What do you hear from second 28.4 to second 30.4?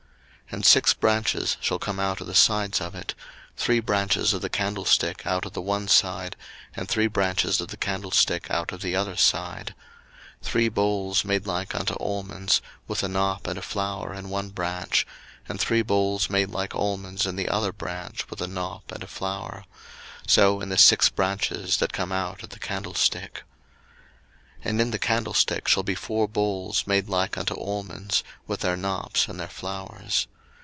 with their knops and their flowers.